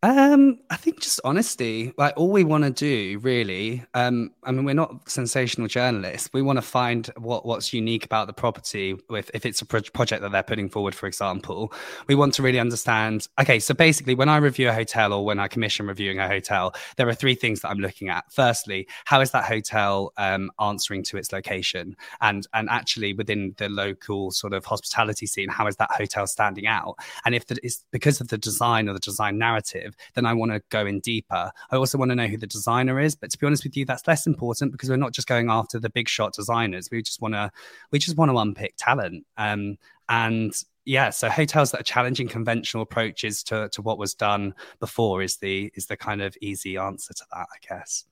Um, 0.00 0.60
I 0.70 0.76
think 0.76 1.00
just 1.00 1.20
honesty. 1.24 1.92
Like 1.98 2.14
all 2.16 2.30
we 2.30 2.44
want 2.44 2.62
to 2.62 2.70
do, 2.70 3.18
really. 3.18 3.84
Um, 3.94 4.30
I 4.44 4.52
mean, 4.52 4.64
we're 4.64 4.74
not 4.74 5.10
sensational 5.10 5.66
journalists. 5.66 6.30
We 6.32 6.40
want 6.40 6.56
to 6.56 6.62
find 6.62 7.08
what 7.16 7.44
what's 7.44 7.72
unique 7.72 8.04
about 8.04 8.28
the 8.28 8.32
property. 8.32 8.96
With 9.10 9.28
if 9.34 9.44
it's 9.44 9.60
a 9.60 9.66
pro- 9.66 9.80
project 9.80 10.22
that 10.22 10.30
they're 10.30 10.44
putting 10.44 10.68
forward, 10.68 10.94
for 10.94 11.08
example, 11.08 11.72
we 12.06 12.14
want 12.14 12.32
to 12.34 12.42
really 12.42 12.60
understand. 12.60 13.26
Okay, 13.40 13.58
so 13.58 13.74
basically, 13.74 14.14
when 14.14 14.28
I 14.28 14.36
review 14.36 14.68
a 14.68 14.72
hotel 14.72 15.12
or 15.12 15.24
when 15.24 15.40
I 15.40 15.48
commission 15.48 15.88
reviewing 15.88 16.20
a 16.20 16.28
hotel, 16.28 16.74
there 16.96 17.08
are 17.08 17.14
three 17.14 17.34
things 17.34 17.60
that 17.60 17.68
I'm 17.70 17.78
looking 17.78 18.08
at. 18.08 18.24
Firstly, 18.30 18.86
how 19.04 19.20
is 19.20 19.32
that 19.32 19.46
hotel 19.46 20.12
um, 20.16 20.52
answering 20.60 21.02
to 21.04 21.16
its 21.16 21.32
location, 21.32 21.96
and 22.20 22.46
and 22.54 22.70
actually 22.70 23.14
within 23.14 23.52
the 23.56 23.68
local 23.68 24.30
sort 24.30 24.52
of 24.52 24.64
hospitality 24.64 25.26
scene, 25.26 25.48
how 25.48 25.66
is 25.66 25.74
that 25.76 25.90
hotel 25.90 26.28
standing 26.28 26.68
out? 26.68 26.94
And 27.24 27.34
if 27.34 27.50
it's 27.50 27.84
because 27.90 28.20
of 28.20 28.28
the 28.28 28.38
design 28.38 28.88
or 28.88 28.92
the 28.92 29.00
design 29.00 29.38
narrative 29.38 29.87
perspective, 29.88 30.14
then 30.14 30.26
I 30.26 30.34
want 30.34 30.52
to 30.52 30.62
go 30.70 30.86
in 30.86 31.00
deeper. 31.00 31.50
I 31.70 31.76
also 31.76 31.98
want 31.98 32.10
to 32.10 32.14
know 32.14 32.26
who 32.26 32.36
the 32.36 32.46
designer 32.46 33.00
is. 33.00 33.14
But 33.14 33.30
to 33.30 33.38
be 33.38 33.46
honest 33.46 33.64
with 33.64 33.76
you, 33.76 33.84
that's 33.84 34.06
less 34.06 34.26
important 34.26 34.72
because 34.72 34.90
we're 34.90 34.96
not 34.96 35.12
just 35.12 35.28
going 35.28 35.50
after 35.50 35.78
the 35.78 35.90
big 35.90 36.08
shot 36.08 36.34
designers. 36.34 36.88
We 36.90 37.02
just 37.02 37.20
want 37.20 37.34
to 37.34 37.50
we 37.90 37.98
just 37.98 38.16
want 38.16 38.30
to 38.30 38.38
unpick 38.38 38.74
talent. 38.76 39.26
Um, 39.36 39.78
and 40.08 40.54
yeah, 40.84 41.10
so 41.10 41.28
hotels 41.28 41.70
that 41.72 41.80
are 41.80 41.84
challenging 41.84 42.28
conventional 42.28 42.82
approaches 42.82 43.42
to 43.44 43.68
to 43.70 43.82
what 43.82 43.98
was 43.98 44.14
done 44.14 44.54
before 44.80 45.22
is 45.22 45.36
the 45.36 45.70
is 45.74 45.86
the 45.86 45.96
kind 45.96 46.22
of 46.22 46.36
easy 46.40 46.76
answer 46.76 47.14
to 47.14 47.24
that, 47.32 47.46
I 47.52 47.74
guess. 47.74 48.04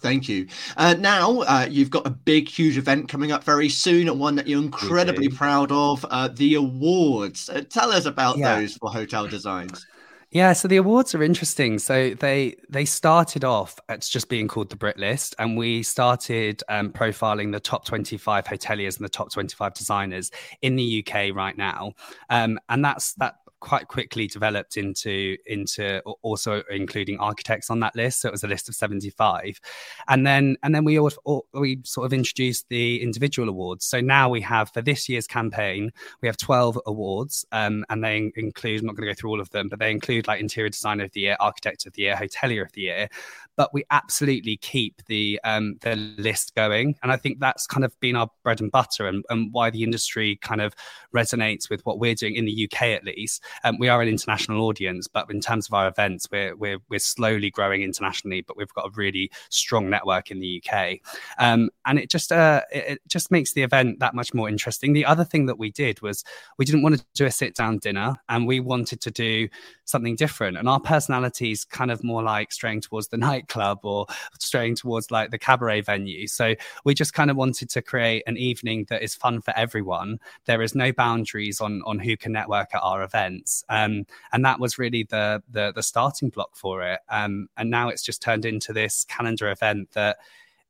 Thank 0.00 0.26
you. 0.26 0.46
Uh, 0.78 0.94
now 0.98 1.40
uh, 1.40 1.66
you've 1.68 1.90
got 1.90 2.06
a 2.06 2.10
big, 2.10 2.48
huge 2.48 2.78
event 2.78 3.10
coming 3.10 3.30
up 3.30 3.44
very 3.44 3.68
soon, 3.68 4.08
and 4.08 4.18
one 4.18 4.36
that 4.36 4.46
you're 4.46 4.62
incredibly 4.62 5.28
proud 5.28 5.70
of, 5.70 6.06
uh, 6.08 6.28
the 6.28 6.54
awards. 6.54 7.50
Uh, 7.50 7.62
tell 7.68 7.92
us 7.92 8.06
about 8.06 8.38
yeah. 8.38 8.58
those 8.58 8.74
for 8.76 8.90
hotel 8.90 9.26
designs. 9.26 9.86
Yeah, 10.32 10.54
so 10.54 10.66
the 10.66 10.78
awards 10.78 11.14
are 11.14 11.22
interesting. 11.22 11.78
So 11.78 12.14
they 12.14 12.56
they 12.70 12.86
started 12.86 13.44
off 13.44 13.78
as 13.90 14.08
just 14.08 14.30
being 14.30 14.48
called 14.48 14.70
the 14.70 14.76
Brit 14.76 14.96
List, 14.96 15.34
and 15.38 15.58
we 15.58 15.82
started 15.82 16.62
um, 16.70 16.90
profiling 16.90 17.52
the 17.52 17.60
top 17.60 17.84
25 17.84 18.46
hoteliers 18.46 18.96
and 18.96 19.04
the 19.04 19.10
top 19.10 19.30
25 19.30 19.74
designers 19.74 20.30
in 20.62 20.76
the 20.76 21.04
UK 21.06 21.36
right 21.36 21.56
now. 21.58 21.92
Um, 22.30 22.58
and 22.70 22.82
that's 22.82 23.12
that 23.14 23.34
quite 23.62 23.86
quickly 23.86 24.26
developed 24.26 24.76
into 24.76 25.36
into 25.46 26.00
also 26.22 26.62
including 26.68 27.16
architects 27.18 27.70
on 27.70 27.78
that 27.80 27.94
list. 27.94 28.20
So 28.20 28.28
it 28.28 28.32
was 28.32 28.42
a 28.42 28.48
list 28.48 28.68
of 28.68 28.74
75. 28.74 29.60
And 30.08 30.26
then 30.26 30.56
and 30.62 30.74
then 30.74 30.84
we 30.84 30.98
all, 30.98 31.46
we 31.54 31.78
sort 31.84 32.04
of 32.04 32.12
introduced 32.12 32.68
the 32.68 33.00
individual 33.00 33.48
awards. 33.48 33.84
So 33.84 34.00
now 34.00 34.28
we 34.28 34.40
have 34.42 34.70
for 34.70 34.82
this 34.82 35.08
year's 35.08 35.28
campaign, 35.28 35.92
we 36.20 36.28
have 36.28 36.36
12 36.36 36.78
awards. 36.86 37.46
Um, 37.52 37.84
and 37.88 38.04
they 38.04 38.32
include, 38.34 38.80
I'm 38.80 38.86
not 38.86 38.96
going 38.96 39.06
to 39.06 39.14
go 39.14 39.16
through 39.18 39.30
all 39.30 39.40
of 39.40 39.50
them, 39.50 39.68
but 39.68 39.78
they 39.78 39.92
include 39.92 40.26
like 40.26 40.40
interior 40.40 40.68
designer 40.68 41.04
of 41.04 41.12
the 41.12 41.20
year, 41.20 41.36
architect 41.38 41.86
of 41.86 41.92
the 41.92 42.02
year, 42.02 42.16
hotelier 42.16 42.62
of 42.62 42.72
the 42.72 42.82
year 42.82 43.08
but 43.56 43.72
we 43.74 43.84
absolutely 43.90 44.56
keep 44.56 45.04
the 45.06 45.38
um, 45.44 45.76
the 45.82 45.96
list 45.96 46.54
going. 46.54 46.96
And 47.02 47.12
I 47.12 47.16
think 47.16 47.38
that's 47.38 47.66
kind 47.66 47.84
of 47.84 47.98
been 48.00 48.16
our 48.16 48.30
bread 48.42 48.60
and 48.60 48.72
butter 48.72 49.06
and, 49.06 49.24
and 49.28 49.52
why 49.52 49.70
the 49.70 49.82
industry 49.82 50.36
kind 50.36 50.60
of 50.60 50.74
resonates 51.14 51.68
with 51.68 51.84
what 51.84 51.98
we're 51.98 52.14
doing 52.14 52.36
in 52.36 52.44
the 52.44 52.68
UK 52.68 52.82
at 52.88 53.04
least. 53.04 53.42
Um, 53.64 53.78
we 53.78 53.88
are 53.88 54.02
an 54.02 54.08
international 54.08 54.66
audience, 54.66 55.08
but 55.08 55.30
in 55.30 55.40
terms 55.40 55.66
of 55.66 55.74
our 55.74 55.88
events, 55.88 56.28
we're 56.30 56.56
we're 56.56 56.78
we're 56.88 56.98
slowly 56.98 57.50
growing 57.50 57.82
internationally, 57.82 58.40
but 58.42 58.56
we've 58.56 58.72
got 58.74 58.86
a 58.86 58.90
really 58.94 59.30
strong 59.48 59.90
network 59.90 60.30
in 60.30 60.40
the 60.40 60.62
UK. 60.62 60.98
Um, 61.38 61.70
and 61.86 61.98
it 61.98 62.10
just 62.10 62.32
uh, 62.32 62.62
it, 62.72 62.84
it 62.92 63.00
just 63.08 63.30
makes 63.30 63.52
the 63.52 63.62
event 63.62 64.00
that 64.00 64.14
much 64.14 64.34
more 64.34 64.48
interesting. 64.48 64.92
The 64.92 65.06
other 65.06 65.24
thing 65.24 65.46
that 65.46 65.58
we 65.58 65.70
did 65.70 66.00
was 66.02 66.24
we 66.58 66.64
didn't 66.64 66.82
want 66.82 66.98
to 66.98 67.04
do 67.14 67.26
a 67.26 67.30
sit 67.30 67.54
down 67.54 67.78
dinner, 67.78 68.14
and 68.28 68.46
we 68.46 68.60
wanted 68.60 69.00
to 69.02 69.10
do 69.10 69.48
something 69.84 70.16
different. 70.16 70.56
And 70.56 70.68
our 70.68 70.80
personalities 70.80 71.64
kind 71.64 71.90
of 71.90 72.02
more 72.02 72.22
like 72.22 72.52
straying 72.52 72.80
towards 72.80 73.08
the 73.08 73.16
nightclub 73.28 73.80
or 73.82 74.06
straying 74.38 74.76
towards 74.76 75.10
like 75.10 75.30
the 75.30 75.38
cabaret 75.38 75.82
venue. 75.82 76.26
So 76.26 76.54
we 76.84 76.94
just 76.94 77.14
kind 77.14 77.30
of 77.30 77.36
wanted 77.36 77.70
to 77.70 77.82
create 77.82 78.22
an 78.26 78.36
evening 78.36 78.86
that 78.88 79.02
is 79.02 79.14
fun 79.14 79.40
for 79.40 79.56
everyone. 79.56 80.18
There 80.46 80.62
is 80.62 80.74
no 80.74 80.92
boundaries 80.92 81.60
on 81.60 81.82
on 81.84 81.98
who 81.98 82.16
can 82.16 82.32
network 82.32 82.74
at 82.74 82.82
our 82.82 83.02
events, 83.42 83.64
um, 83.68 84.06
and 84.32 84.44
that 84.44 84.60
was 84.60 84.78
really 84.78 85.04
the 85.04 85.42
the, 85.50 85.72
the 85.74 85.82
starting 85.82 86.30
block 86.30 86.56
for 86.56 86.82
it. 86.82 87.00
Um, 87.08 87.48
and 87.56 87.70
now 87.70 87.88
it's 87.88 88.02
just 88.02 88.22
turned 88.22 88.44
into 88.44 88.72
this 88.72 89.04
calendar 89.04 89.50
event 89.50 89.90
that 89.92 90.18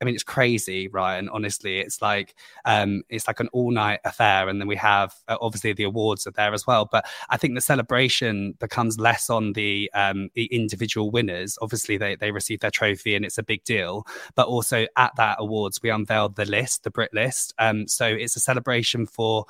I 0.01 0.05
mean, 0.05 0.17
it's 0.17 0.25
crazy, 0.25 0.89
Ryan. 0.89 1.29
Honestly, 1.29 1.79
it's 1.79 2.03
like 2.03 2.35
um, 2.65 3.05
it's 3.09 3.29
like 3.29 3.39
an 3.39 3.49
all 3.53 3.71
night 3.71 4.01
affair, 4.05 4.49
and 4.49 4.61
then 4.61 4.67
we 4.67 4.75
have 4.75 5.15
uh, 5.29 5.37
obviously 5.41 5.75
the 5.75 5.85
awards 5.85 6.27
are 6.27 6.33
there 6.33 6.53
as 6.53 6.67
well. 6.67 6.89
But 6.91 7.07
I 7.31 7.37
think 7.37 7.55
the 7.55 7.61
celebration 7.61 8.55
becomes 8.59 8.99
less 8.99 9.31
on 9.31 9.53
the 9.53 9.89
um, 9.95 10.31
the 10.35 10.47
individual 10.47 11.13
winners. 11.13 11.57
Obviously, 11.63 11.99
they 11.99 12.17
they 12.17 12.33
receive 12.33 12.59
their 12.59 12.73
trophy, 12.73 13.15
and 13.15 13.25
it's 13.25 13.39
a 13.39 13.45
big 13.45 13.63
deal. 13.63 14.05
But 14.35 14.49
also 14.49 14.89
at 14.97 15.15
that 15.19 15.37
awards, 15.39 15.81
we 15.81 15.91
unveiled 15.91 16.35
the 16.35 16.47
list, 16.47 16.83
the 16.83 16.91
Brit 16.91 17.15
list. 17.15 17.55
Um, 17.61 17.87
so 17.87 18.07
it's 18.07 18.35
a 18.35 18.41
celebration 18.41 19.07
for 19.07 19.47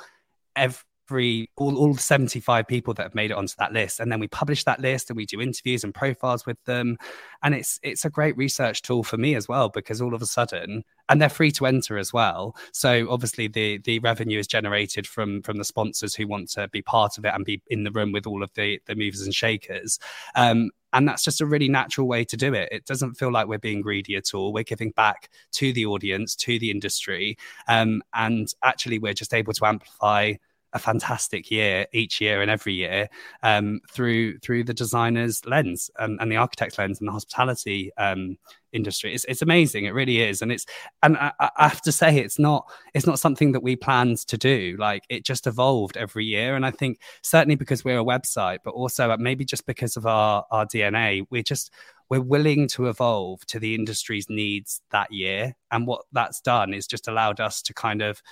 every 0.55 0.85
every 1.12 1.50
all, 1.57 1.76
all 1.76 1.95
75 1.95 2.66
people 2.66 2.95
that 2.95 3.02
have 3.02 3.14
made 3.14 3.31
it 3.31 3.37
onto 3.37 3.54
that 3.59 3.73
list. 3.73 4.00
And 4.00 4.11
then 4.11 4.19
we 4.19 4.28
publish 4.28 4.64
that 4.64 4.81
list 4.81 5.11
and 5.11 5.16
we 5.16 5.26
do 5.26 5.40
interviews 5.40 5.85
and 5.85 5.95
profiles 5.95 6.47
with 6.47 6.62
them. 6.64 6.97
And 7.42 7.54
it's 7.54 7.78
it's 7.83 8.04
a 8.04 8.11
great 8.11 8.37
research 8.37 8.81
tool 8.81 9.02
for 9.02 9.19
me 9.19 9.35
as 9.35 9.47
well 9.47 9.69
because 9.69 10.00
all 10.00 10.14
of 10.14 10.23
a 10.23 10.26
sudden 10.26 10.85
and 11.09 11.21
they're 11.21 11.28
free 11.28 11.50
to 11.52 11.66
enter 11.66 11.99
as 11.99 12.12
well. 12.12 12.57
So 12.73 13.07
obviously 13.11 13.47
the 13.47 13.78
the 13.78 13.99
revenue 13.99 14.38
is 14.38 14.47
generated 14.47 15.07
from 15.07 15.42
from 15.42 15.59
the 15.59 15.64
sponsors 15.64 16.14
who 16.14 16.26
want 16.26 16.49
to 16.50 16.69
be 16.69 16.81
part 16.81 17.19
of 17.19 17.25
it 17.26 17.35
and 17.35 17.45
be 17.45 17.61
in 17.69 17.85
the 17.85 17.92
room 17.92 18.12
with 18.12 18.26
all 18.26 18.42
of 18.42 18.50
the 18.54 18.81
the 18.87 18.95
movers 18.95 19.23
and 19.23 19.35
shakers. 19.35 19.99
Um, 20.35 20.71
and 20.95 21.09
that's 21.09 21.25
just 21.25 21.40
a 21.40 21.47
really 21.47 21.69
natural 21.69 22.07
way 22.07 22.25
to 22.25 22.37
do 22.37 22.52
it. 22.52 22.69
It 22.71 22.85
doesn't 22.85 23.14
feel 23.14 23.33
like 23.33 23.47
we're 23.47 23.59
being 23.59 23.81
greedy 23.81 24.14
at 24.16 24.35
all. 24.35 24.52
We're 24.52 24.62
giving 24.62 24.90
back 24.90 25.31
to 25.52 25.73
the 25.73 25.87
audience, 25.87 26.37
to 26.37 26.59
the 26.59 26.71
industry, 26.71 27.38
um, 27.66 28.02
and 28.12 28.52
actually, 28.62 28.99
we're 28.99 29.14
just 29.14 29.33
able 29.33 29.54
to 29.54 29.64
amplify 29.64 30.35
a 30.73 30.79
fantastic 30.79 31.50
year 31.50 31.87
each 31.93 32.21
year 32.21 32.41
and 32.41 32.50
every 32.50 32.73
year 32.73 33.09
um, 33.43 33.81
through 33.91 34.38
through 34.38 34.64
the 34.64 34.75
designer's 34.75 35.45
lens 35.45 35.91
and, 35.99 36.19
and, 36.21 36.33
the 36.33 36.37
architect's 36.37 36.79
lens 36.79 36.99
and 37.00 37.09
the 37.09 37.12
hospitality 37.12 37.91
um, 37.99 38.37
industry. 38.73 39.14
It's, 39.14 39.25
it's 39.26 39.43
amazing. 39.43 39.85
It 39.85 39.95
really 39.95 40.21
is, 40.21 40.43
and 40.43 40.50
it's 40.50 40.67
and 41.02 41.17
I, 41.17 41.33
I, 41.38 41.69
have 41.69 41.83
to 41.83 41.93
say 41.93 42.19
it's 42.19 42.38
not 42.38 42.71
it's 42.95 43.07
not 43.07 43.19
something 43.19 43.52
that 43.52 43.62
we 43.62 43.76
planned 43.76 44.19
to 44.29 44.38
do. 44.38 44.76
Like 44.79 45.05
it 45.09 45.25
just 45.25 45.47
evolved 45.47 45.97
every 45.97 46.25
year, 46.25 46.57
and 46.57 46.64
I 46.64 46.71
think 46.71 47.00
certainly 47.23 47.57
because 47.57 47.85
we're 47.85 48.00
a 48.00 48.05
website, 48.05 48.59
but 48.64 48.71
also 48.71 49.17
maybe 49.19 49.45
just 49.45 49.67
because 49.67 49.97
of 49.97 50.07
our 50.07 50.45
our 50.50 50.67
DNA, 50.67 51.26
we're 51.31 51.43
just 51.43 51.73
we're 52.09 52.21
willing 52.21 52.69
to 52.69 52.88
evolve 52.88 53.45
to 53.47 53.59
the 53.59 53.75
industry's 53.75 54.29
needs 54.29 54.81
that 54.91 55.12
year, 55.12 55.55
and 55.71 55.87
what 55.87 56.05
that's 56.12 56.41
done 56.41 56.75
is 56.75 56.87
just 56.87 57.09
allowed 57.09 57.41
us 57.41 57.62
to 57.62 57.75
kind 57.75 58.02
of 58.02 58.23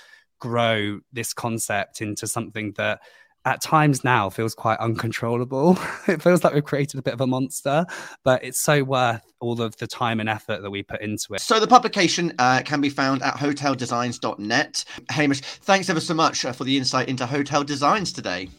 grow 0.41 0.99
this 1.13 1.33
concept 1.33 2.01
into 2.01 2.27
something 2.27 2.73
that 2.73 2.99
at 3.45 3.61
times 3.61 4.03
now 4.03 4.29
feels 4.29 4.53
quite 4.53 4.77
uncontrollable. 4.79 5.77
it 6.07 6.21
feels 6.21 6.43
like 6.43 6.53
we've 6.53 6.63
created 6.63 6.99
a 6.99 7.01
bit 7.01 7.13
of 7.13 7.21
a 7.21 7.27
monster, 7.27 7.85
but 8.23 8.43
it's 8.43 8.59
so 8.59 8.83
worth 8.83 9.23
all 9.39 9.61
of 9.61 9.75
the 9.77 9.87
time 9.87 10.19
and 10.19 10.29
effort 10.29 10.61
that 10.61 10.69
we 10.69 10.83
put 10.83 11.01
into 11.01 11.33
it. 11.33 11.41
So 11.41 11.59
the 11.59 11.67
publication 11.67 12.33
uh, 12.37 12.61
can 12.63 12.81
be 12.81 12.89
found 12.89 13.23
at 13.23 13.35
hoteldesigns.net. 13.35 14.85
Hamish, 15.09 15.41
thanks 15.41 15.89
ever 15.89 16.01
so 16.01 16.13
much 16.13 16.45
uh, 16.45 16.51
for 16.51 16.65
the 16.65 16.77
insight 16.77 17.07
into 17.07 17.25
hotel 17.25 17.63
designs 17.63 18.11
today. 18.11 18.49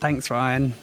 Thanks, 0.00 0.30
Ryan. 0.30 0.74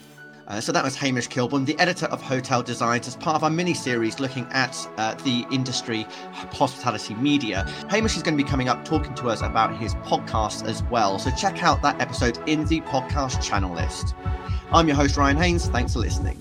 Uh, 0.48 0.60
so 0.60 0.72
that 0.72 0.84
was 0.84 0.96
Hamish 0.96 1.28
Kilburn, 1.28 1.66
the 1.66 1.78
editor 1.80 2.08
of 2.08 2.22
Hotel 2.22 2.62
Designs, 2.62 3.08
as 3.08 3.16
part 3.16 3.36
of 3.36 3.44
our 3.44 3.50
mini 3.50 3.74
series 3.74 4.20
looking 4.20 4.46
at 4.52 4.76
uh, 4.98 5.14
the 5.24 5.46
industry, 5.52 6.04
hospitality 6.52 7.14
media. 7.16 7.64
Hamish 7.90 8.18
is 8.18 8.24
going 8.24 8.38
to 8.38 8.44
be 8.44 8.50
coming 8.50 8.70
up 8.70 8.84
talking 8.84 9.14
to 9.16 9.30
us 9.30 9.42
about 9.42 9.78
his 9.78 9.96
podcast 9.96 10.66
as 10.66 10.84
well. 10.84 11.20
So 11.20 11.32
check 11.32 11.64
out 11.64 11.82
that 11.82 12.02
episode 12.02 12.38
in 12.48 12.66
the 12.66 12.82
podcast 12.82 13.42
channel 13.42 13.74
list. 13.74 14.16
I'm 14.72 14.88
your 14.88 14.96
host, 14.96 15.18
Ryan 15.18 15.38
Haynes. 15.38 15.68
Thanks 15.68 15.94
for 15.94 16.00
listening. 16.00 16.41